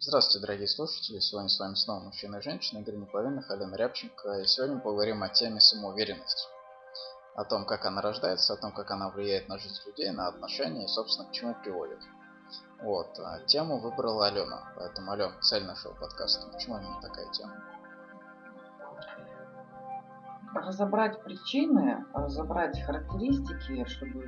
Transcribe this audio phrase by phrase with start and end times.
[0.00, 1.18] Здравствуйте, дорогие слушатели!
[1.18, 4.42] Сегодня с вами снова мужчина и женщина, Игорь Неполовинных, Алена Рябченко.
[4.42, 6.44] И сегодня мы поговорим о теме самоуверенности.
[7.34, 10.84] О том, как она рождается, о том, как она влияет на жизнь людей, на отношения
[10.84, 11.98] и, собственно, к чему приводит.
[12.80, 13.18] Вот.
[13.18, 14.72] А тему выбрала Алена.
[14.76, 16.46] Поэтому, Алена, цель нашего подкаста.
[16.52, 17.60] Почему именно такая тема?
[20.54, 24.24] Разобрать причины, разобрать характеристики, чтобы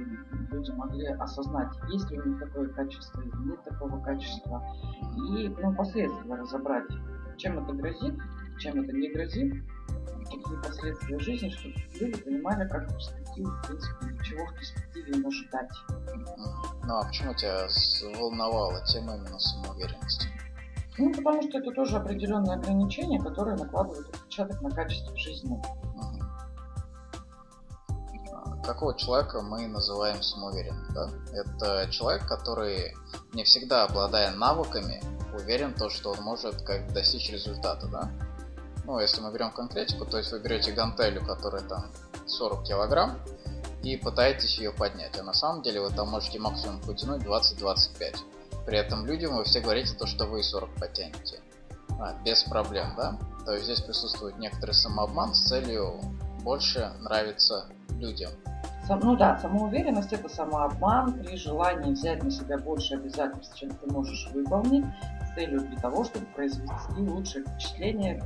[0.51, 4.63] люди могли осознать, есть ли у них такое качество или нет такого качества.
[5.29, 6.89] И ну, последствия разобрать,
[7.37, 8.19] чем это грозит,
[8.59, 9.55] чем это не грозит,
[10.25, 15.27] какие последствия жизни, чтобы люди понимали, как в перспективе, в принципе, чего в перспективе им
[15.27, 15.71] ожидать.
[16.85, 17.67] Ну а почему тебя
[18.19, 20.29] волновала тема именно самоуверенности?
[20.99, 25.61] Ну, потому что это тоже определенные ограничения, которые накладывают отпечаток на качество жизни
[28.65, 30.93] какого человека мы называем самоуверенным.
[30.93, 31.11] Да?
[31.33, 32.95] Это человек, который
[33.33, 35.03] не всегда обладая навыками,
[35.35, 37.87] уверен то, что он может как достичь результата.
[37.87, 38.11] Да?
[38.85, 41.87] Ну, если мы берем конкретику, то есть вы берете гантелю, которая там
[42.27, 43.19] 40 килограмм,
[43.83, 45.19] и пытаетесь ее поднять.
[45.19, 48.17] А на самом деле вы там можете максимум потянуть 20-25.
[48.67, 51.41] При этом людям вы все говорите то, что вы 40 потянете.
[51.99, 53.19] А, без проблем, да?
[53.45, 56.01] То есть здесь присутствует некоторый самообман с целью
[56.43, 57.67] больше нравиться
[57.99, 58.31] людям.
[58.97, 64.29] Ну да, самоуверенность это самообман при желании взять на себя больше обязательств, чем ты можешь
[64.33, 64.85] выполнить,
[65.23, 68.23] с целью для того, чтобы произвести лучшее впечатление,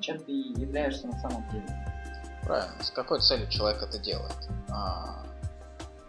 [0.00, 1.66] чем ты являешься на самом деле.
[2.42, 2.82] Правильно.
[2.82, 4.48] С какой целью человек это делает?
[4.68, 5.24] А,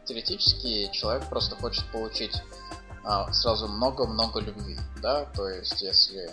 [0.04, 2.44] теоретически человек просто хочет получить
[3.06, 6.30] а, сразу много-много любви, да, то есть если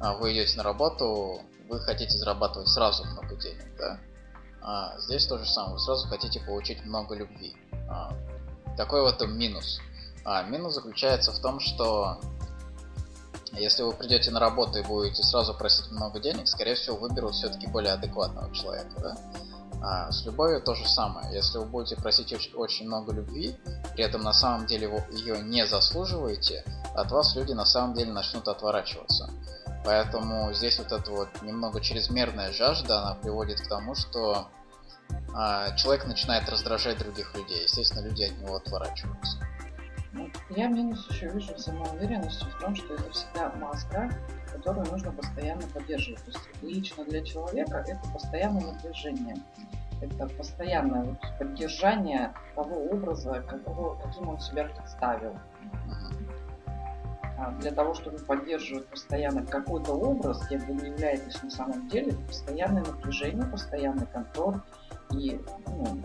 [0.00, 3.98] а, вы идете на работу, вы хотите зарабатывать сразу много денег, да,
[4.62, 5.74] а, здесь то же самое.
[5.74, 7.56] Вы сразу хотите получить много любви.
[7.88, 8.12] А,
[8.76, 9.80] какой в этом минус?
[10.24, 12.20] А, минус заключается в том, что
[13.52, 17.66] если вы придете на работу и будете сразу просить много денег, скорее всего выберут все-таки
[17.66, 19.00] более адекватного человека.
[19.00, 19.16] Да?
[19.82, 21.34] А, с любовью то же самое.
[21.34, 23.56] Если вы будете просить очень, очень много любви,
[23.94, 28.12] при этом на самом деле вы ее не заслуживаете, от вас люди на самом деле
[28.12, 29.30] начнут отворачиваться.
[29.84, 34.48] Поэтому здесь вот эта вот немного чрезмерная жажда, она приводит к тому, что
[35.34, 37.62] а, человек начинает раздражать других людей.
[37.62, 39.38] Естественно, люди от него отворачиваются.
[40.12, 44.10] Ну, я минус еще вижу самоуверенности в том, что это всегда маска,
[44.52, 46.22] которую нужно постоянно поддерживать.
[46.24, 49.36] То есть лично для человека это постоянное напряжение.
[50.00, 55.38] Это постоянное вот поддержание того образа, какого, каким он себя представил.
[57.40, 62.12] А для того, чтобы поддерживать постоянно какой-то образ, кем вы не являетесь на самом деле,
[62.26, 64.60] постоянное напряжение, постоянный контроль.
[65.14, 66.02] И, ну,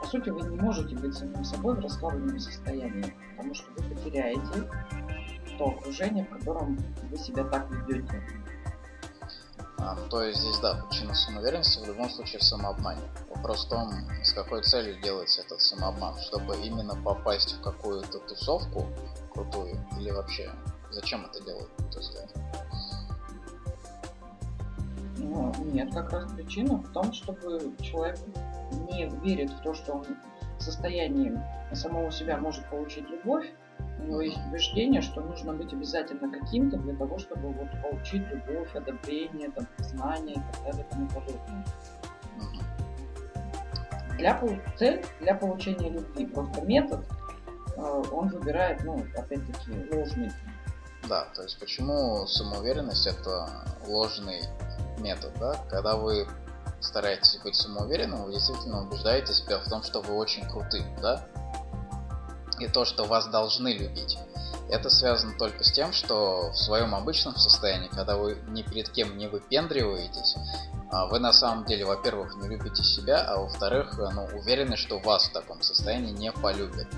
[0.00, 4.70] по сути, вы не можете быть самим собой в расслабленном состоянии, потому что вы потеряете
[5.58, 6.78] то окружение, в котором
[7.10, 8.22] вы себя так ведете.
[9.80, 13.02] А, то есть здесь, да, причина самоуверенности в любом случае в самообмане.
[13.34, 16.18] Вопрос в том, с какой целью делается этот самообман.
[16.18, 18.86] Чтобы именно попасть в какую-то тусовку
[19.32, 20.50] крутую или вообще
[20.90, 22.28] зачем это делают, то взгляд?
[25.16, 28.18] Ну, нет, как раз причина в том, чтобы человек
[28.90, 30.06] не верит в то, что он
[30.58, 31.32] в состоянии
[31.72, 33.46] самого себя может получить любовь,
[33.98, 38.74] у него есть убеждение, что нужно быть обязательно каким-то для того, чтобы вот получить любовь,
[38.74, 41.64] одобрение, там, признание и так далее и тому подобное.
[44.16, 44.40] Для,
[44.76, 47.04] цель для получения любви, просто метод,
[47.76, 50.32] э, он выбирает, ну, опять-таки, ложный.
[51.08, 53.48] Да, то есть почему самоуверенность это
[53.86, 54.42] ложный
[54.98, 55.54] метод, да?
[55.70, 56.26] Когда вы
[56.80, 61.24] стараетесь быть самоуверенным, вы действительно убеждаете себя в том, что вы очень круты, да?
[62.60, 64.18] И то, что вас должны любить.
[64.70, 69.16] Это связано только с тем, что в своем обычном состоянии, когда вы ни перед кем
[69.16, 70.36] не выпендриваетесь,
[70.90, 75.28] а, вы на самом деле, во-первых, не любите себя, а во-вторых, ну, уверены, что вас
[75.28, 76.88] в таком состоянии не полюбят.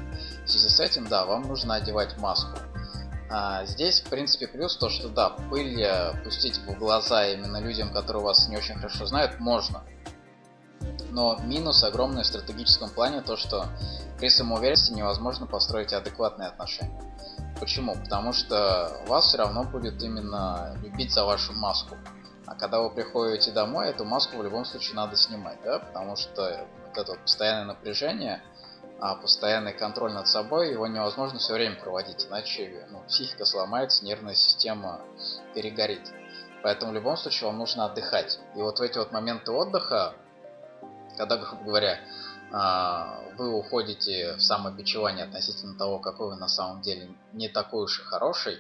[0.44, 2.58] В связи с этим, да, вам нужно одевать маску.
[3.32, 5.86] А здесь, в принципе, плюс то, что да, пыль
[6.24, 9.84] пустить в глаза именно людям, которые вас не очень хорошо знают, можно.
[11.10, 13.66] Но минус огромный в стратегическом плане то, что
[14.18, 17.00] при самоуверенности невозможно построить адекватные отношения.
[17.58, 17.94] Почему?
[17.94, 21.96] Потому что вас все равно будет именно любить за вашу маску.
[22.46, 26.66] А когда вы приходите домой, эту маску в любом случае надо снимать, да, потому что
[26.86, 28.42] вот это вот постоянное напряжение,
[29.00, 34.34] а постоянный контроль над собой, его невозможно все время проводить, иначе ну, психика сломается, нервная
[34.34, 35.00] система
[35.54, 36.12] перегорит.
[36.62, 38.38] Поэтому в любом случае вам нужно отдыхать.
[38.54, 40.14] И вот в эти вот моменты отдыха,
[41.20, 42.00] когда, грубо говоря,
[42.50, 48.00] а, вы уходите в самобичевание относительно того, какой вы на самом деле не такой уж
[48.00, 48.58] и хороший,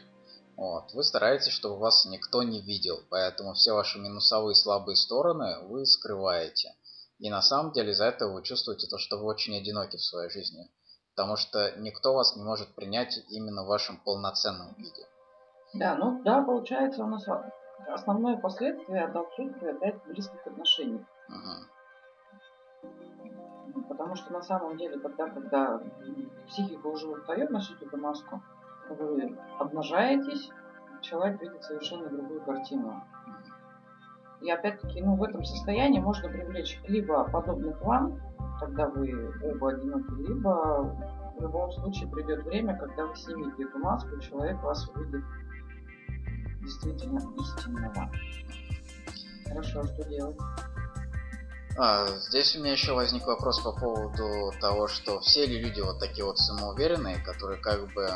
[0.56, 5.86] вот, вы стараетесь, чтобы вас никто не видел, поэтому все ваши минусовые слабые стороны вы
[5.86, 6.74] скрываете.
[7.18, 10.28] И на самом деле из-за этого вы чувствуете то, что вы очень одиноки в своей
[10.28, 10.68] жизни.
[11.16, 15.06] Потому что никто вас не может принять именно в вашем полноценном виде.
[15.72, 17.24] Да, ну да, получается у нас
[17.88, 21.06] основное последствие от отсутствия близких отношений.
[21.28, 21.79] Угу.
[23.88, 25.80] Потому что на самом деле тогда, когда
[26.46, 28.42] психика уже устает носить эту маску,
[28.88, 30.50] вы обнажаетесь,
[31.00, 33.02] человек видит совершенно другую картину.
[34.40, 38.18] И опять-таки, ну, в этом состоянии можно привлечь либо подобных вам,
[38.58, 40.96] когда вы оба одиноки, либо
[41.36, 45.24] в любом случае придет время, когда вы снимете эту маску, и человек вас увидит
[46.60, 48.10] действительно истинного.
[49.46, 50.36] Хорошо, а что делать?
[51.76, 55.98] А, здесь у меня еще возник вопрос по поводу того, что все ли люди вот
[55.98, 58.08] такие вот самоуверенные, которые как бы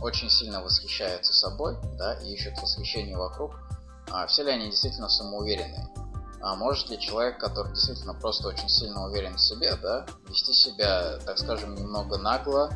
[0.00, 3.52] очень сильно восхищаются собой, да, и ищут восхищение вокруг,
[4.10, 5.88] а все ли они действительно самоуверенные?
[6.42, 11.18] А может ли человек, который действительно просто очень сильно уверен в себе, да, вести себя,
[11.18, 12.70] так скажем, немного нагло,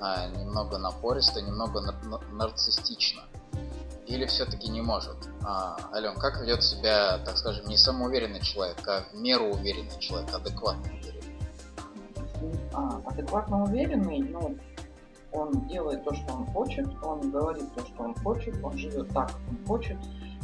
[0.00, 3.22] а, немного напористо, немного нар- нарциссично?
[4.06, 5.16] Или все-таки не может?
[5.42, 10.34] А, Ален, как ведет себя, так скажем, не самоуверенный человек, а в меру уверенный человек,
[10.34, 11.20] адекватно уверенный?
[12.74, 14.56] А, адекватно уверенный, ну,
[15.32, 19.28] он делает то, что он хочет, он говорит то, что он хочет, он живет так,
[19.28, 19.96] как он хочет,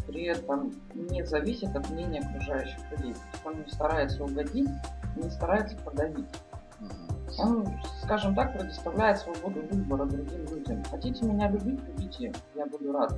[0.06, 3.14] при этом не зависит от мнения окружающих людей.
[3.44, 4.70] Он не старается угодить,
[5.16, 6.26] не старается подавить.
[7.38, 7.66] Он,
[8.02, 10.84] скажем так, предоставляет свободу выбора другим людям.
[10.90, 13.14] Хотите меня любить, любите, я буду рад.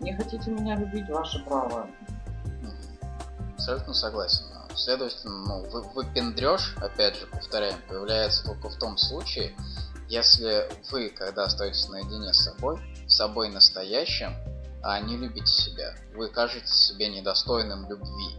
[0.00, 1.86] Не хотите меня любить, ваше право.
[3.54, 4.44] Абсолютно согласен.
[4.74, 9.54] Следовательно, ну, вы, выпендреж, опять же, повторяем, появляется только в том случае,
[10.08, 14.32] если вы, когда остаетесь наедине с собой, с собой настоящим,
[14.82, 18.38] а не любите себя, вы кажетесь себе недостойным любви.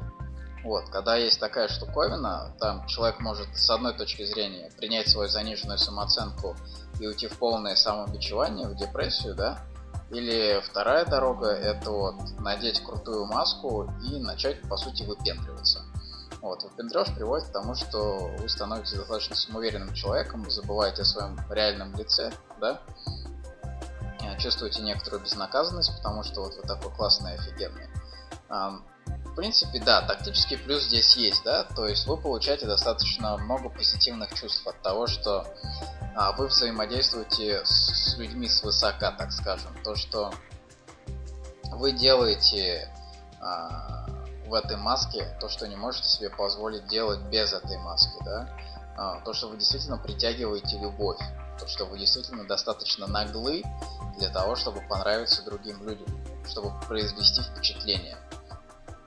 [0.63, 5.77] Вот, когда есть такая штуковина, там человек может с одной точки зрения принять свою заниженную
[5.77, 6.56] самооценку
[7.00, 9.60] и уйти в полное самобичевание, в депрессию, да,
[10.10, 15.81] или вторая дорога это вот надеть крутую маску и начать, по сути, выпендриваться.
[16.42, 21.94] Вот, выпендреж приводит к тому, что вы становитесь достаточно самоуверенным человеком, забываете о своем реальном
[21.95, 22.31] лице,
[22.62, 22.81] да,
[24.39, 27.88] чувствуете некоторую безнаказанность, потому что вот вы такой классный, офигенный.
[29.33, 34.31] В принципе, да, тактический плюс здесь есть, да, то есть вы получаете достаточно много позитивных
[34.35, 35.47] чувств от того, что
[36.15, 39.75] а, вы взаимодействуете с, людьми свысока, так скажем.
[39.83, 40.31] То, что
[41.71, 42.94] вы делаете
[43.41, 44.06] а,
[44.45, 48.56] в этой маске то, что не можете себе позволить делать без этой маски, да?
[48.95, 51.19] А, то, что вы действительно притягиваете любовь,
[51.59, 53.63] то, что вы действительно достаточно наглы
[54.19, 56.07] для того, чтобы понравиться другим людям,
[56.47, 58.15] чтобы произвести впечатление.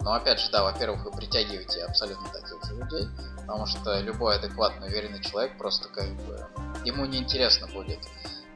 [0.07, 3.09] Но опять же, да, во-первых, вы притягиваете абсолютно таких же людей,
[3.41, 6.47] потому что любой адекватный, уверенный человек просто как бы
[6.85, 7.99] ему неинтересно будет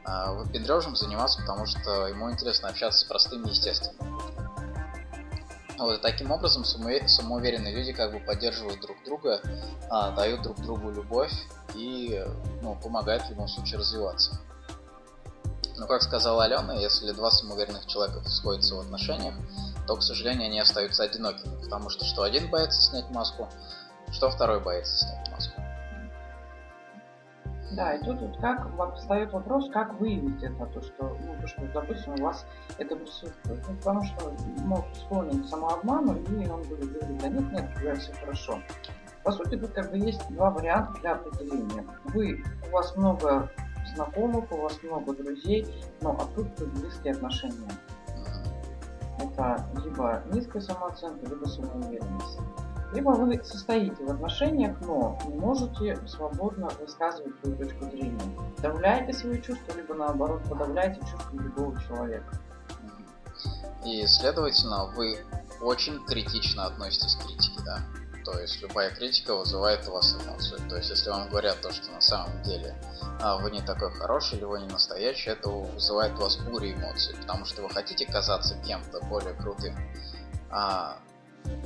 [0.04, 4.12] а, выпендрежем заниматься, потому что ему интересно общаться с простыми естественными.
[5.76, 9.40] Вот, таким образом самоуверенные люди как бы поддерживают друг друга,
[9.90, 11.32] а, дают друг другу любовь
[11.74, 12.24] и
[12.62, 14.38] ну, помогают в любом случае развиваться.
[15.76, 19.34] Но, как сказала Алена, если два самоуверенных человека сходятся в отношениях,
[19.90, 23.48] то, к сожалению, они остаются одинокими, потому что что один боится снять маску,
[24.12, 25.60] что второй боится снять маску.
[27.72, 31.62] Да, и тут вот как встает вопрос, как выявить это, то, что, ну, то, что,
[31.74, 32.46] допустим, у вас
[32.78, 33.60] это присутствует.
[33.68, 37.98] Ну, потому что мог склонен к самообману, и он будет говорить, да нет, нет, у
[37.98, 38.60] все хорошо.
[39.24, 41.84] По сути, тут как бы есть два варианта для определения.
[42.04, 43.50] Вы, у вас много
[43.92, 45.66] знакомых, у вас много друзей,
[46.00, 47.70] но отсутствуют близкие отношения.
[49.22, 52.38] Это либо низкая самооценка, либо самоуверенность
[52.92, 58.20] либо вы состоите в отношениях, но не можете свободно высказывать свою точку зрения.
[58.56, 62.38] Подавляете свои чувства, либо наоборот подавляете чувства другого человека.
[63.84, 65.18] И, следовательно, вы
[65.62, 67.78] очень критично относитесь к критике, да?
[68.30, 70.60] То есть любая критика вызывает у вас эмоцию.
[70.68, 72.76] То есть если вам говорят то, что на самом деле
[73.20, 77.16] а, вы не такой хороший или вы не настоящий, это вызывает у вас бурю эмоций,
[77.16, 79.76] потому что вы хотите казаться кем-то более крутым.
[80.50, 80.98] А,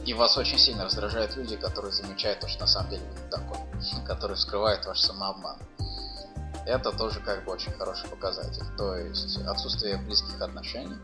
[0.06, 3.30] и вас очень сильно раздражают люди, которые замечают то, что на самом деле вы не
[3.30, 3.59] такой,
[4.06, 5.59] которые скрывают ваш самообман.
[6.66, 8.64] Это тоже как бы очень хороший показатель.
[8.78, 10.97] То есть отсутствие близких отношений.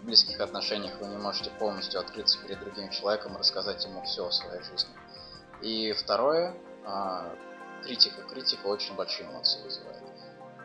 [0.00, 4.26] В близких отношениях вы не можете полностью открыться перед другим человеком и рассказать ему все
[4.26, 4.90] о своей жизни.
[5.62, 6.54] И второе,
[6.84, 7.34] а,
[7.82, 8.22] критика.
[8.22, 10.02] Критика очень большие эмоции вызывает.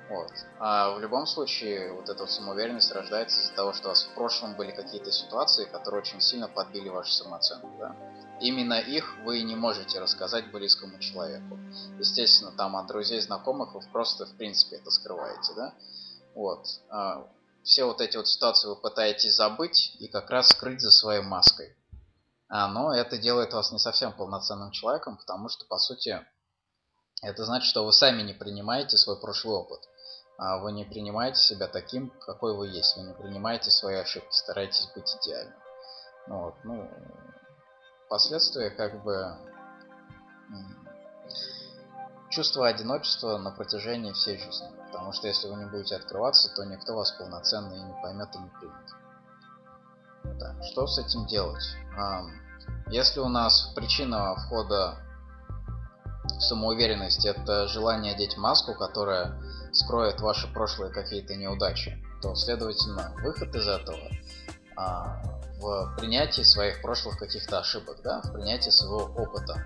[0.09, 0.31] Вот.
[0.59, 4.55] А в любом случае, вот эта самоуверенность рождается из-за того, что у вас в прошлом
[4.55, 7.69] были какие-то ситуации, которые очень сильно подбили вашу самооценку.
[7.77, 7.95] Да?
[8.39, 11.59] Именно их вы не можете рассказать близкому человеку.
[11.99, 15.53] Естественно, там от друзей, знакомых вы просто, в принципе, это скрываете.
[15.55, 15.73] Да?
[16.35, 16.65] Вот.
[16.89, 17.27] А
[17.63, 21.75] все вот эти вот ситуации вы пытаетесь забыть и как раз скрыть за своей маской.
[22.49, 26.25] А, но это делает вас не совсем полноценным человеком, потому что, по сути,
[27.21, 29.81] это значит, что вы сами не принимаете свой прошлый опыт.
[30.37, 32.95] А вы не принимаете себя таким, какой вы есть.
[32.95, 35.59] Вы не принимаете свои ошибки, стараетесь быть идеальным.
[36.27, 36.89] Вот, ну,
[38.09, 39.35] последствия как бы
[42.29, 44.69] чувство одиночества на протяжении всей жизни.
[44.85, 48.39] Потому что если вы не будете открываться, то никто вас полноценно и не поймет и
[48.39, 49.06] не примет.
[50.39, 51.63] Так, что с этим делать?
[52.89, 54.97] Если у нас причина входа
[56.23, 59.41] в самоуверенность это желание одеть маску, которая
[59.73, 64.09] скроет ваши прошлые какие-то неудачи, то, следовательно, выход из этого
[64.75, 65.21] а,
[65.59, 69.63] в принятии своих прошлых каких-то ошибок, да, в принятии своего опыта,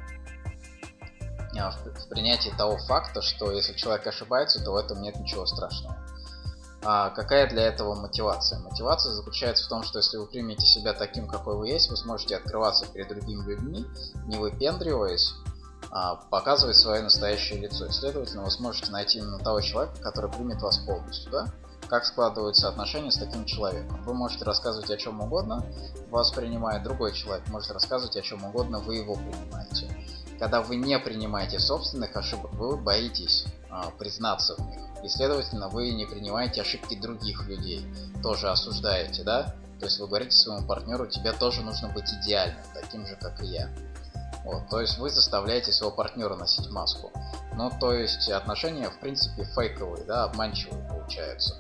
[1.58, 5.98] а, в принятии того факта, что если человек ошибается, то в этом нет ничего страшного.
[6.84, 8.60] А какая для этого мотивация?
[8.60, 12.38] Мотивация заключается в том, что если вы примете себя таким, какой вы есть, вы сможете
[12.38, 13.86] открываться перед другими людьми,
[14.26, 15.34] не выпендриваясь,
[15.92, 17.86] а, показывать свое настоящее лицо.
[17.86, 21.48] И, следовательно, вы сможете найти именно того человека, который примет вас полностью, да?
[21.88, 24.02] Как складываются отношения с таким человеком.
[24.04, 25.66] Вы можете рассказывать о чем угодно,
[26.10, 29.94] вас принимает другой человек, может рассказывать о чем угодно, вы его принимаете.
[30.40, 33.46] Когда вы не принимаете собственных ошибок, вы боитесь
[33.98, 34.80] признаться в них.
[35.04, 37.86] И, следовательно, вы не принимаете ошибки других людей,
[38.22, 39.56] тоже осуждаете, да?
[39.80, 43.48] То есть вы говорите своему партнеру, тебе тоже нужно быть идеальным, таким же, как и
[43.48, 43.70] я.
[44.44, 47.12] Вот, то есть вы заставляете своего партнера носить маску.
[47.56, 51.56] Ну, то есть отношения, в принципе, фейковые, да, обманчивые получаются.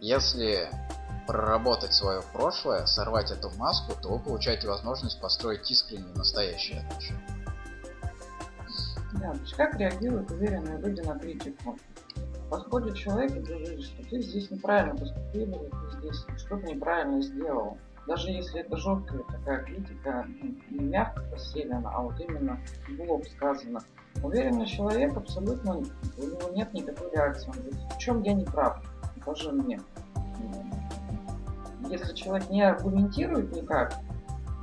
[0.00, 0.68] Если
[1.26, 7.37] проработать свое прошлое, сорвать эту маску, то вы получаете возможность построить искренние, настоящие отношения.
[9.12, 11.78] Есть как реагируют уверенные люди на критику?
[12.50, 18.30] Подходит человек и говорит, что ты здесь неправильно поступил, ты здесь что-то неправильно сделал даже
[18.30, 20.26] если это жесткая такая критика,
[20.70, 23.80] не мягко постелена, а вот именно в лоб сказано,
[24.22, 25.82] уверенный человек абсолютно, у
[26.22, 27.50] него нет никакой реакции.
[27.50, 28.82] Он говорит, в чем я не прав?
[29.14, 29.78] Покажи мне.
[31.90, 33.94] Если человек не аргументирует никак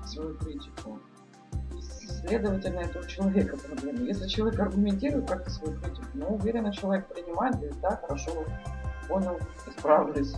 [0.07, 0.99] свою критику,
[2.27, 3.99] следовательно, это у человека проблема.
[3.99, 8.31] Если человек аргументирует как-то свою критику, ну, уверенно человек принимает, говорит, да, хорошо,
[9.07, 10.33] понял, исправлюсь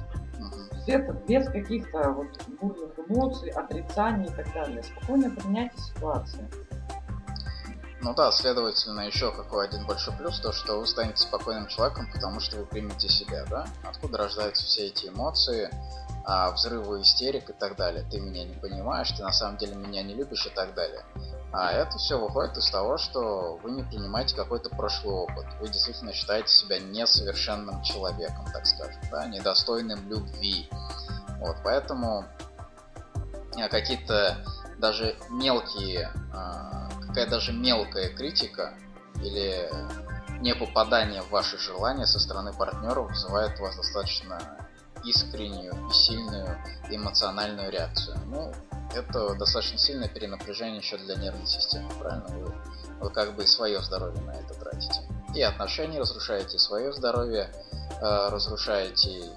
[0.92, 2.28] это без каких-то вот
[2.60, 4.84] бурных эмоций, отрицаний и так далее.
[4.84, 6.50] Спокойно принятие ситуации.
[8.02, 12.40] Ну да, следовательно, еще какой один большой плюс, то, что вы станете спокойным человеком, потому
[12.40, 13.66] что вы примете себя, да?
[13.84, 15.70] Откуда рождаются все эти эмоции,
[16.24, 18.06] а, взрывы истерик и так далее.
[18.10, 21.04] Ты меня не понимаешь, ты на самом деле меня не любишь и так далее.
[21.52, 25.46] А это все выходит из того, что вы не принимаете какой-то прошлый опыт.
[25.62, 30.70] Вы действительно считаете себя несовершенным человеком, так скажем, да, недостойным любви.
[31.40, 32.26] Вот, поэтому
[33.58, 34.38] э, какие-то
[34.78, 38.74] даже мелкие, а, какая даже мелкая критика
[39.16, 39.70] или
[40.40, 44.40] не попадание в ваши желания со стороны партнера вызывает у вас достаточно
[45.04, 46.58] искреннюю и сильную
[46.90, 48.18] эмоциональную реакцию.
[48.26, 48.54] Ну,
[48.94, 52.28] это достаточно сильное перенапряжение еще для нервной системы, правильно?
[52.30, 52.54] Вы,
[53.00, 55.02] вы как бы и свое здоровье на это тратите.
[55.36, 57.52] И отношения разрушаете, свое здоровье
[58.02, 59.32] э, разрушаете, и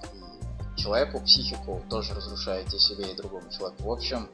[0.77, 3.83] человеку психику тоже разрушаете себе и другому человеку.
[3.83, 4.29] В общем,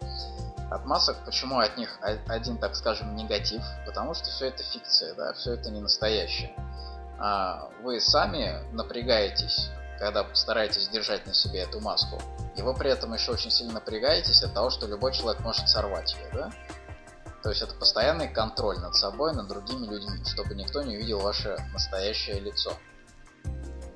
[0.71, 3.63] от масок, почему от них один, так скажем, негатив?
[3.85, 6.55] Потому что все это фикция, да, все это не настоящее.
[7.19, 12.21] А вы сами напрягаетесь когда стараетесь держать на себе эту маску,
[12.57, 16.15] и вы при этом еще очень сильно напрягаетесь от того, что любой человек может сорвать
[16.15, 16.51] ее, да?
[17.43, 21.57] То есть это постоянный контроль над собой, над другими людьми, чтобы никто не увидел ваше
[21.73, 22.73] настоящее лицо.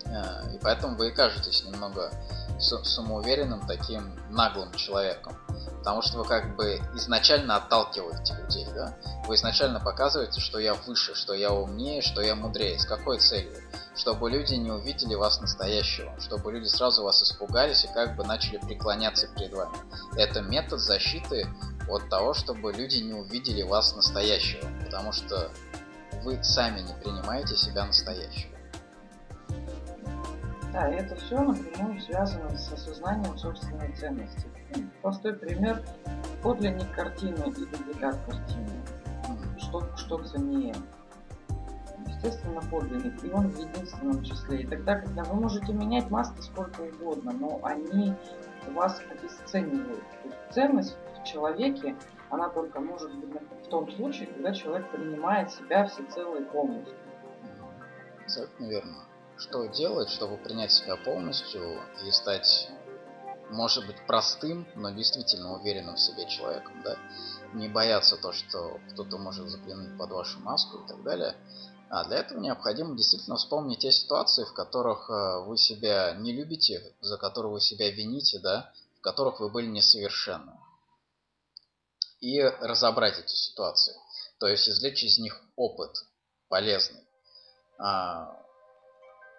[0.07, 2.13] Э, и поэтому вы кажетесь немного
[2.61, 5.37] самоуверенным, таким наглым человеком.
[5.79, 8.95] Потому что вы как бы изначально отталкиваете людей, да?
[9.27, 12.79] Вы изначально показываете, что я выше, что я умнее, что я мудрее.
[12.79, 13.57] С какой целью?
[13.97, 18.59] Чтобы люди не увидели вас настоящего, чтобы люди сразу вас испугались и как бы начали
[18.59, 19.77] преклоняться перед вами.
[20.17, 21.49] Это метод защиты
[21.89, 25.51] от того, чтобы люди не увидели вас настоящего, потому что
[26.23, 28.60] вы сами не принимаете себя настоящего.
[30.73, 34.49] Да, это все напрямую связано с осознанием собственной ценности.
[35.03, 35.83] Простой пример.
[36.43, 38.71] Подлинник картины и дубликат картины.
[39.59, 40.75] Что, что ценнее?
[42.23, 44.63] естественно, подлинник, и он в единственном числе.
[44.63, 48.15] И тогда, когда вы можете менять маски сколько угодно, но они
[48.69, 50.05] вас обесценивают.
[50.23, 51.97] То есть ценность в человеке,
[52.29, 56.95] она только может быть в том случае, когда человек принимает себя всецело и полностью.
[58.23, 59.10] Абсолютно верно.
[59.41, 62.69] Что делать, чтобы принять себя полностью и стать,
[63.49, 66.99] может быть, простым, но действительно уверенным в себе человеком, да?
[67.55, 71.35] Не бояться то, что кто-то может заглянуть под вашу маску и так далее.
[71.89, 76.95] А для этого необходимо действительно вспомнить те ситуации, в которых э, вы себя не любите,
[77.01, 80.53] за которые вы себя вините, да, в которых вы были несовершенны.
[82.21, 83.95] И разобрать эти ситуации.
[84.39, 85.97] То есть извлечь из них опыт
[86.49, 87.01] полезный.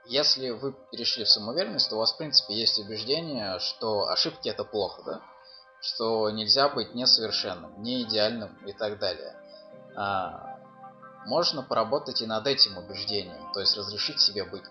[0.05, 4.63] Если вы перешли в самоуверенность, то у вас, в принципе, есть убеждение, что ошибки это
[4.63, 5.21] плохо, да?
[5.79, 9.35] Что нельзя быть несовершенным, не идеальным и так далее.
[9.95, 10.59] А,
[11.25, 14.63] можно поработать и над этим убеждением, то есть разрешить себе быть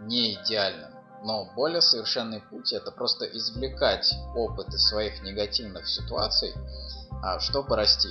[0.00, 0.92] не идеальным.
[1.22, 6.52] Но более совершенный путь это просто извлекать опыт из своих негативных ситуаций,
[7.22, 8.10] а, чтобы расти.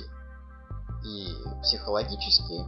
[1.04, 1.28] И
[1.62, 2.66] психологически,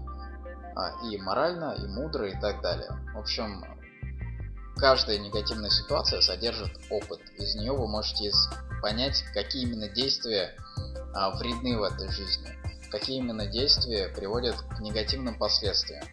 [0.76, 2.90] а, и морально, и мудро, и так далее.
[3.14, 3.64] В общем,
[4.76, 7.20] каждая негативная ситуация содержит опыт.
[7.38, 8.30] Из нее вы можете
[8.82, 10.54] понять, какие именно действия
[11.14, 12.48] а, вредны в этой жизни,
[12.90, 16.04] какие именно действия приводят к негативным последствиям,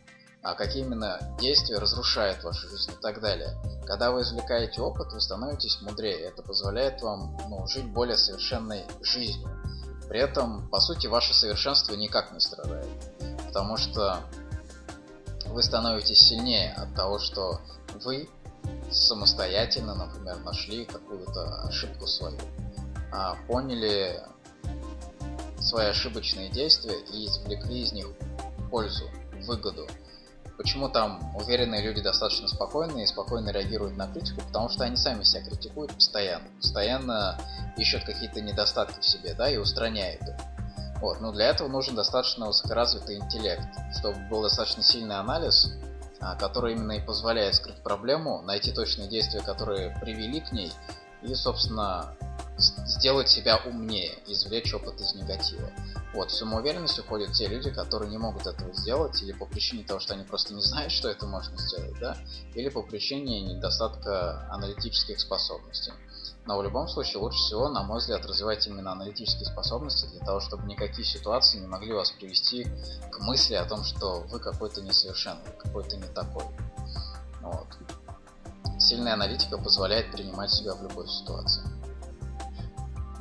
[0.42, 3.56] а какие именно действия разрушают вашу жизнь и так далее.
[3.86, 6.20] Когда вы извлекаете опыт, вы становитесь мудрее.
[6.20, 9.50] Это позволяет вам ну, жить более совершенной жизнью.
[10.10, 12.88] При этом, по сути, ваше совершенство никак не страдает.
[13.48, 14.20] Потому что
[15.46, 17.62] вы становитесь сильнее от того, что
[18.04, 18.30] вы
[18.92, 22.38] самостоятельно, например, нашли какую-то ошибку свою,
[23.12, 24.20] а, поняли
[25.60, 28.08] свои ошибочные действия и извлекли из них
[28.70, 29.10] пользу,
[29.46, 29.88] выгоду.
[30.58, 34.42] Почему там уверенные люди достаточно спокойные и спокойно реагируют на критику?
[34.42, 36.46] Потому что они сами себя критикуют постоянно.
[36.62, 37.38] Постоянно
[37.76, 40.36] ищут какие-то недостатки в себе, да, и устраняют их.
[41.02, 41.20] Вот.
[41.22, 43.68] Но для этого нужен достаточно высокоразвитый интеллект,
[44.00, 45.72] чтобы был достаточно сильный анализ,
[46.40, 50.72] который именно и позволяет скрыть проблему, найти точные действия, которые привели к ней,
[51.22, 52.16] и, собственно,
[52.58, 55.70] сделать себя умнее, извлечь опыт из негатива.
[56.14, 60.00] Вот, в самоуверенность уходят те люди, которые не могут этого сделать, или по причине того,
[60.00, 62.18] что они просто не знают, что это можно сделать, да,
[62.54, 65.94] или по причине недостатка аналитических способностей.
[66.46, 70.42] Но в любом случае лучше всего, на мой взгляд, развивать именно аналитические способности для того,
[70.42, 72.68] чтобы никакие ситуации не могли вас привести
[73.12, 76.44] к мысли о том, что вы какой-то несовершенный, какой-то не такой.
[77.42, 77.68] Вот.
[78.78, 81.64] Сильная аналитика позволяет принимать себя в любой ситуации.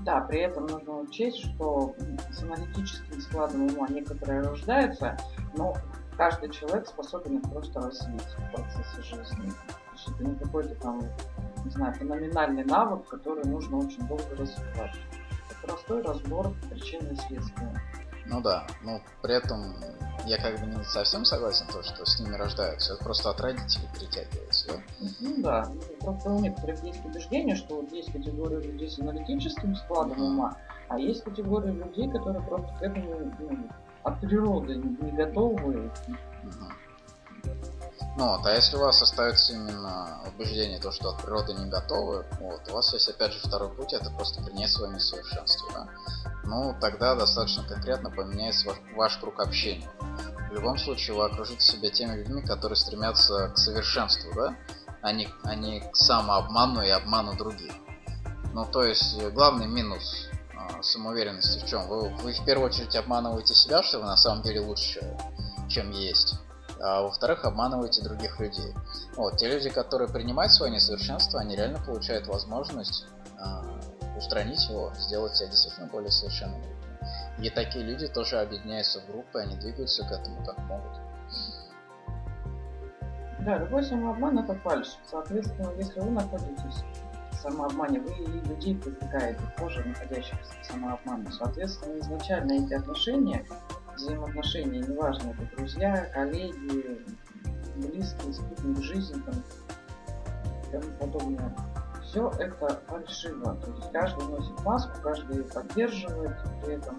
[0.01, 1.95] Да, при этом нужно учесть, что
[2.33, 5.17] с аналитическим складом ума некоторые рождаются,
[5.57, 5.77] но
[6.17, 9.53] каждый человек способен их просто развить в процессе жизни.
[10.05, 11.01] То есть это не какой-то там
[11.65, 14.95] не знаю, феноменальный навык, который нужно очень долго развивать.
[15.51, 17.81] Это простой разбор причин и следствия.
[18.27, 19.75] Ну да, но при этом
[20.27, 22.95] я как бы не совсем согласен, то, что с ними рождаются.
[22.95, 25.09] Это просто от родителей притягивается, да?
[25.21, 25.73] Ну да.
[26.01, 30.27] Просто у некоторых есть убеждение, что вот есть категория людей с аналитическим складом mm-hmm.
[30.27, 30.57] ума,
[30.89, 33.69] а есть категория людей, которые просто к этому ну,
[34.05, 35.91] от природы не готовы.
[36.45, 36.73] Mm-hmm.
[38.15, 42.27] Ну вот, а если у вас остается именно убеждение, то, что от природы не готовы,
[42.41, 45.89] вот, у вас есть опять же второй путь, это просто принять свое несовершенство, да?
[46.45, 49.89] Ну, тогда достаточно конкретно поменяется ваш, ваш круг общения.
[50.51, 54.57] В любом случае, вы окружите себя теми людьми, которые стремятся к совершенству, да?
[55.01, 57.73] А не, а не к самообману и обману других.
[58.53, 61.89] Ну, то есть, главный минус э, самоуверенности в чем?
[61.89, 65.17] Вы, вы в первую очередь обманываете себя, что вы на самом деле лучше,
[65.71, 66.42] чем есть
[66.83, 68.75] а во-вторых, обманываете других людей.
[69.17, 73.07] Вот, те люди, которые принимают свое несовершенство, они реально получают возможность
[73.39, 76.61] э, устранить его, сделать себя действительно более совершенным
[77.39, 80.93] И такие люди тоже объединяются в группы, они двигаются к этому как могут.
[83.41, 84.97] Да, любой самообман это фальш.
[85.09, 86.85] Соответственно, если вы находитесь
[87.31, 91.31] в самообмане, вы и людей привлекаете тоже находящихся в самообмане.
[91.31, 93.45] Соответственно, изначально эти отношения
[93.97, 97.05] взаимоотношения, неважно, это друзья, коллеги,
[97.77, 99.35] близкие, спутник жизни там,
[100.63, 101.57] и тому подобное.
[102.03, 103.57] Все это фальшиво.
[103.57, 106.99] То есть каждый носит маску, каждый поддерживает, при этом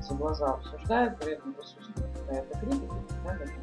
[0.00, 3.58] за глаза обсуждает, при этом присутствует какая-то критика и так далее.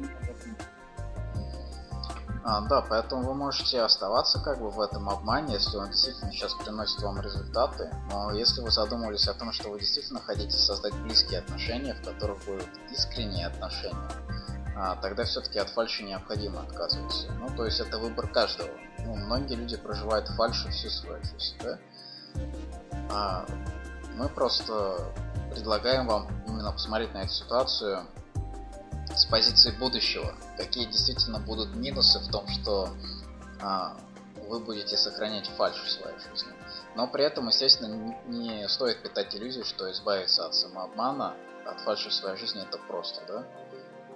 [2.44, 6.54] А, да, поэтому вы можете оставаться как бы в этом обмане, если он действительно сейчас
[6.54, 7.94] приносит вам результаты.
[8.10, 12.44] Но если вы задумывались о том, что вы действительно хотите создать близкие отношения, в которых
[12.44, 14.08] будут искренние отношения,
[14.76, 17.30] а, тогда все-таки от фальши необходимо отказываться.
[17.32, 18.70] Ну, то есть это выбор каждого.
[18.98, 21.78] Ну, многие люди проживают фальши всю свою жизнь, да?
[23.10, 23.46] А
[24.16, 25.12] мы просто
[25.52, 28.06] предлагаем вам именно посмотреть на эту ситуацию
[29.16, 30.34] с позиции будущего.
[30.56, 32.88] Какие действительно будут минусы в том, что
[33.60, 33.96] а,
[34.48, 36.52] вы будете сохранять фальш в своей жизни.
[36.94, 42.14] Но при этом, естественно, не, стоит питать иллюзию, что избавиться от самообмана, от фальши в
[42.14, 43.46] своей жизни это просто, да?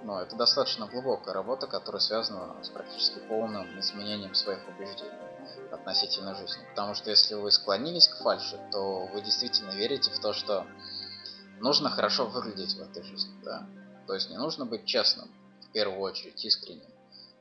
[0.04, 5.10] Но это достаточно глубокая работа, которая связана с практически полным изменением своих убеждений
[5.72, 6.64] относительно жизни.
[6.70, 10.66] Потому что если вы склонились к фальши, то вы действительно верите в то, что
[11.60, 13.66] нужно хорошо выглядеть в этой жизни, да?
[14.06, 15.28] То есть не нужно быть честным,
[15.62, 16.90] в первую очередь, искренним,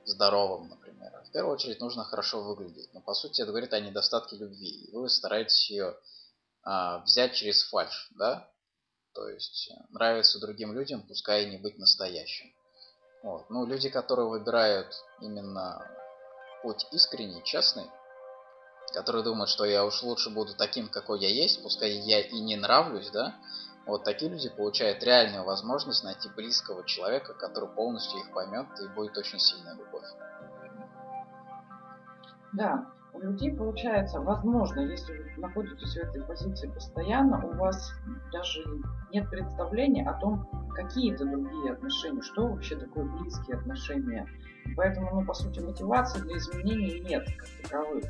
[0.05, 1.11] здоровым, например.
[1.15, 2.93] А в первую очередь нужно хорошо выглядеть.
[2.93, 4.85] Но по сути это говорит о недостатке любви.
[4.85, 5.95] И вы стараетесь ее
[6.63, 8.49] а, взять через фальш, да?
[9.13, 12.53] То есть э, нравится другим людям, пускай и не быть настоящим.
[13.23, 13.49] Вот.
[13.49, 15.89] Ну, люди, которые выбирают именно
[16.61, 17.89] путь искренний, честный,
[18.93, 22.55] которые думают, что я уж лучше буду таким, какой я есть, пускай я и не
[22.55, 23.35] нравлюсь, да,
[23.85, 29.17] вот такие люди получают реальную возможность найти близкого человека, который полностью их поймет и будет
[29.17, 30.05] очень сильная любовь.
[32.53, 37.93] Да, у людей получается, возможно, если вы находитесь в этой позиции постоянно, у вас
[38.31, 38.63] даже
[39.11, 44.27] нет представления о том, какие это другие отношения, что вообще такое близкие отношения.
[44.75, 48.05] Поэтому, ну, по сути, мотивации для изменений нет как таковых.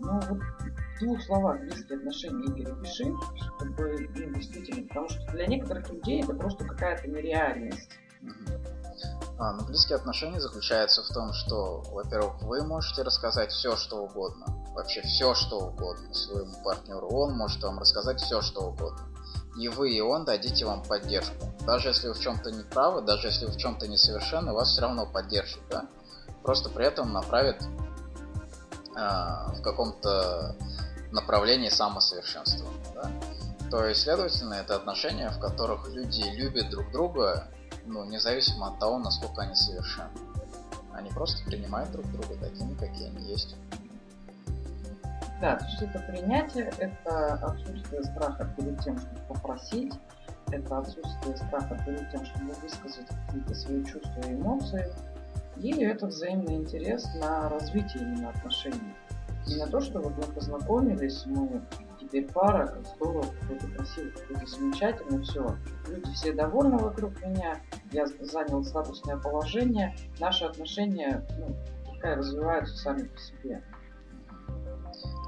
[0.00, 0.38] Ну, вот
[1.02, 6.34] двух словах близкие отношения и перепиши, чтобы, ну, действительно, потому что для некоторых людей это
[6.34, 7.90] просто какая-то нереальность.
[9.38, 14.46] А, ну, близкие отношения заключаются в том, что, во-первых, вы можете рассказать все, что угодно.
[14.74, 17.08] Вообще все, что угодно своему партнеру.
[17.08, 19.00] Он может вам рассказать все, что угодно.
[19.58, 21.34] И вы, и он дадите вам поддержку.
[21.66, 24.82] Даже если вы в чем-то не правы, даже если вы в чем-то несовершенны, вас все
[24.82, 25.86] равно поддержат, да?
[26.42, 27.66] Просто при этом направят э,
[28.96, 30.56] в каком-то
[31.12, 33.10] направлении самосовершенствования, да?
[33.70, 37.48] То есть, следовательно, это отношения, в которых люди любят друг друга
[37.86, 40.10] ну, независимо от того, насколько они совершенны.
[40.92, 43.56] Они просто принимают друг друга такими, какие они есть.
[45.40, 49.92] Да, то есть это принятие, это отсутствие страха перед тем, чтобы попросить,
[50.52, 54.94] это отсутствие страха перед тем, чтобы высказать какие-то свои чувства и эмоции,
[55.56, 58.94] и это взаимный интерес на развитие именно отношений.
[59.46, 61.62] Не на то, что вот мы познакомились, мы
[62.00, 65.56] теперь пара, здорово, какой-то красивый, какой-то замечательный, все.
[65.88, 73.04] Люди все довольны вокруг меня, я занял статусное положение, наши отношения, ну, пускай развиваются сами
[73.04, 73.62] по себе.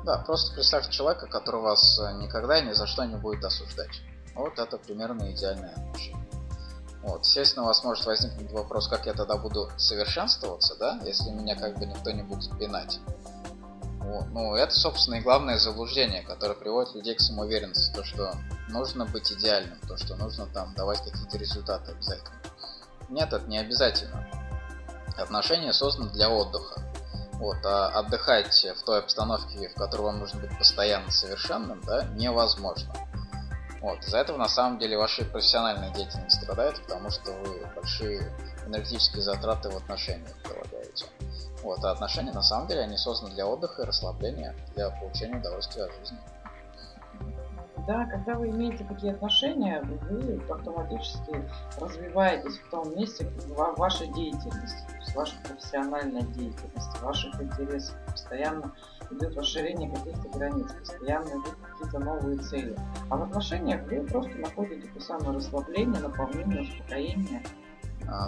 [0.05, 4.03] Да, просто представьте человека, который вас э, никогда и ни за что не будет осуждать.
[4.35, 6.25] Вот это примерно идеальное отношение.
[7.03, 7.25] Вот.
[7.25, 11.79] Естественно, у вас может возникнуть вопрос, как я тогда буду совершенствоваться, да, если меня как
[11.79, 13.01] бы никто не будет пинать.
[14.31, 17.95] Ну, это, собственно, и главное заблуждение, которое приводит людей к самоуверенности.
[17.95, 18.35] То, что
[18.69, 22.41] нужно быть идеальным, то, что нужно там давать какие-то результаты обязательно.
[23.09, 24.27] Нет, это не обязательно.
[25.17, 26.81] Отношения созданы для отдыха.
[27.35, 32.95] Вот, а отдыхать в той обстановке, в которой вам нужно быть постоянно совершенным, да, невозможно.
[33.81, 38.33] Вот, из-за этого на самом деле ваша профессиональная деятельность страдает, потому что вы большие
[38.67, 41.07] энергетические затраты в отношениях прилагаете.
[41.65, 45.85] Вот, а отношения на самом деле они созданы для отдыха и расслабления, для получения удовольствия
[45.85, 46.19] от жизни.
[47.87, 51.43] Да, когда вы имеете такие отношения, вы автоматически
[51.79, 57.97] развиваетесь в том месте в вашей деятельности, то вашей профессиональной деятельности, ваших интересов.
[58.07, 58.73] Постоянно
[59.11, 62.77] идет расширение каких-то границ, постоянно идут какие-то новые цели.
[63.09, 67.43] А в отношениях вы просто находите то самое расслабление, наполнение, успокоение,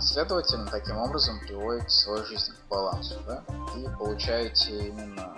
[0.00, 3.42] следовательно, таким образом приводите свою жизнь к балансу, да,
[3.76, 5.34] и получаете именно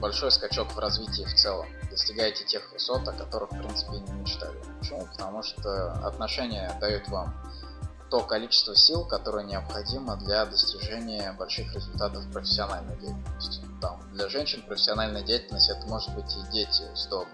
[0.00, 1.66] большой скачок в развитии в целом.
[1.90, 4.58] Достигаете тех высот, о которых, в принципе, не мечтали.
[4.78, 5.06] Почему?
[5.06, 7.34] Потому что отношения дают вам
[8.10, 13.62] то количество сил, которое необходимо для достижения больших результатов в профессиональной деятельности.
[13.82, 17.28] Там, для женщин профессиональная деятельность это может быть и дети с дома.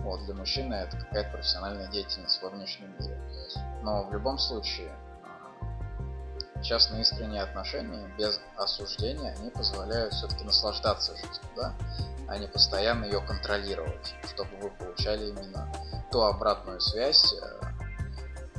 [0.00, 3.18] Вот, для мужчины это какая-то профессиональная деятельность во внешнем мире.
[3.82, 4.92] Но в любом случае,
[6.62, 11.74] частные искренние отношения без осуждения, они позволяют все-таки наслаждаться жизнью, да,
[12.28, 15.70] а не постоянно ее контролировать, чтобы вы получали именно
[16.10, 17.60] ту обратную связь, э,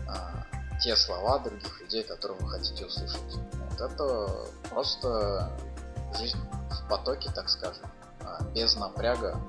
[0.08, 3.36] э, те слова других людей, которые вы хотите услышать.
[3.54, 4.30] Вот это
[4.70, 5.50] просто
[6.18, 6.40] жизнь
[6.70, 7.90] в потоке, так скажем,
[8.22, 9.40] а без напряга.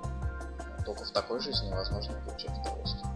[0.84, 3.10] Только в такой жизни возможно получать удовольствие.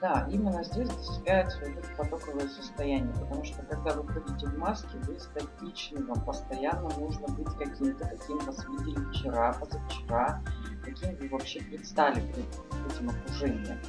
[0.00, 4.96] Да, именно здесь достигается вот это потоковое состояние, потому что когда вы ходите в маске,
[4.98, 10.40] вы статичны, вам постоянно нужно быть каким-то, каким вас видели вчера, позавчера,
[10.84, 13.80] каким вы вообще предстали перед этим окружением.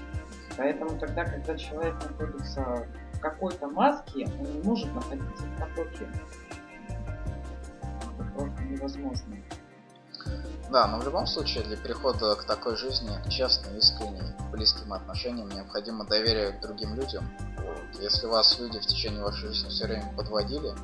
[0.57, 6.07] Поэтому тогда, когда человек находится в какой-то маске, он не может находиться в потоке.
[8.17, 9.35] Это просто невозможно.
[10.71, 16.05] Да, но в любом случае для перехода к такой жизни, честной, искренней, близким отношениям необходимо
[16.05, 17.27] доверие к другим людям.
[17.57, 18.01] Вот.
[18.01, 20.75] Если вас люди в течение вашей жизни все время подводили,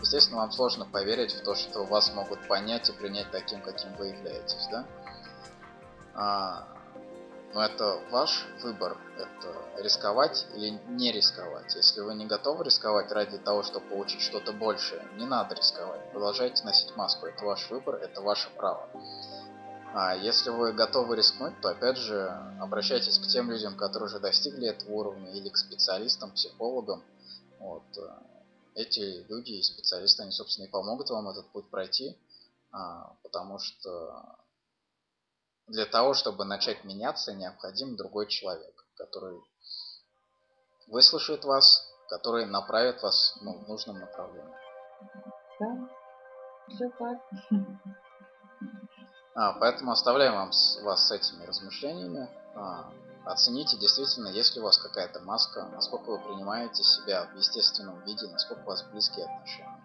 [0.00, 4.06] естественно, вам сложно поверить в то, что вас могут понять и принять таким, каким вы
[4.06, 4.86] являетесь, да?
[6.14, 6.66] А,
[7.56, 11.74] но это ваш выбор, это рисковать или не рисковать.
[11.74, 16.10] Если вы не готовы рисковать ради того, чтобы получить что-то большее, не надо рисковать.
[16.12, 18.90] Продолжайте носить маску, это ваш выбор, это ваше право.
[19.94, 22.28] А если вы готовы рискнуть, то опять же
[22.60, 27.02] обращайтесь к тем людям, которые уже достигли этого уровня, или к специалистам, психологам.
[27.58, 27.84] Вот.
[28.74, 32.18] Эти люди и специалисты, они, собственно, и помогут вам этот путь пройти,
[32.70, 34.36] а, потому что
[35.68, 39.40] для того, чтобы начать меняться, необходим другой человек, который
[40.86, 44.54] выслушает вас, который направит вас ну, в нужном направлении.
[45.58, 45.88] Да,
[46.68, 47.18] все так.
[49.34, 52.30] А, поэтому оставляем вам с, вас с этими размышлениями.
[52.54, 52.90] А,
[53.24, 58.26] оцените действительно, есть ли у вас какая-то маска, насколько вы принимаете себя в естественном виде,
[58.28, 59.82] насколько у вас близкие отношения.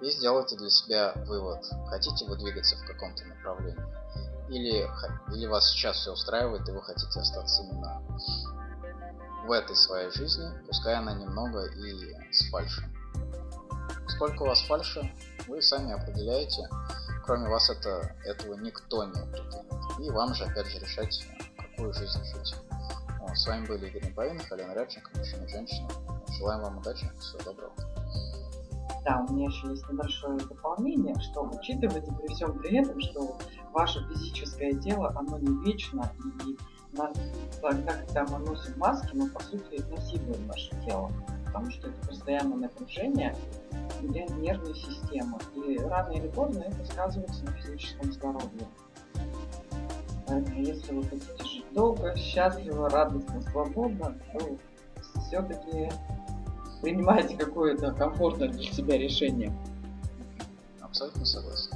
[0.00, 3.84] И сделайте для себя вывод, хотите вы двигаться в каком-то направлении
[4.48, 4.88] или,
[5.34, 8.02] или вас сейчас все устраивает, и вы хотите остаться именно
[9.46, 12.84] в этой своей жизни, пускай она немного и с фальшем.
[14.08, 15.12] Сколько у вас фальши,
[15.46, 16.68] вы сами определяете.
[17.24, 19.64] Кроме вас это, этого никто не определит.
[20.00, 22.54] И вам же опять же решать, какую жизнь жить.
[23.20, 25.88] Вот, с вами были Игорь Неповинов, Алена Рябченко, мужчина и женщина.
[26.38, 27.85] Желаем вам удачи, всего доброго.
[29.06, 33.38] Да, у меня еще есть небольшое дополнение, что учитывайте при всем при этом, что
[33.72, 36.10] ваше физическое тело, оно не вечно,
[36.44, 36.56] и
[37.62, 41.12] тогда, когда мы носим маски, мы по сути насилуем наше тело,
[41.44, 43.36] потому что это постоянное напряжение
[44.02, 48.66] для нервной системы, и рано или поздно это сказывается на физическом здоровье.
[50.26, 54.58] Поэтому если вы хотите жить долго, счастливо, радостно, свободно, то
[55.20, 55.90] все-таки
[56.82, 59.52] принимайте какое-то комфортное для себя решение.
[60.80, 61.75] Абсолютно согласен.